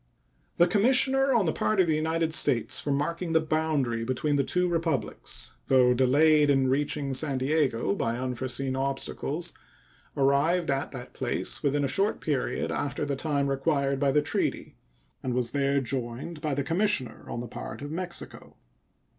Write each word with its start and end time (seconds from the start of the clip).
The 0.57 0.65
commissioner 0.65 1.31
on 1.31 1.45
the 1.45 1.53
part 1.53 1.79
of 1.79 1.85
the 1.85 1.95
United 1.95 2.33
States 2.33 2.79
for 2.79 2.89
marking 2.91 3.33
the 3.33 3.39
boundary 3.39 4.03
between 4.03 4.35
the 4.35 4.43
two 4.43 4.67
Republics, 4.67 5.53
though 5.67 5.93
delayed 5.93 6.49
in 6.49 6.71
reaching 6.71 7.13
San 7.13 7.37
Diego 7.37 7.93
by 7.93 8.17
unforeseen 8.17 8.75
obstacles, 8.75 9.53
arrived 10.17 10.71
at 10.71 10.89
that 10.91 11.13
place 11.13 11.61
within 11.61 11.83
a 11.85 11.87
short 11.87 12.19
period 12.19 12.71
after 12.71 13.05
the 13.05 13.15
time 13.15 13.47
required 13.47 13.99
by 13.99 14.11
the 14.11 14.23
treaty, 14.23 14.75
and 15.21 15.35
was 15.35 15.51
there 15.51 15.79
joined 15.79 16.41
by 16.41 16.55
the 16.55 16.63
commissioner 16.63 17.25
on 17.29 17.39
the 17.39 17.47
part 17.47 17.83
of 17.83 17.91
Mexico. 17.91 18.55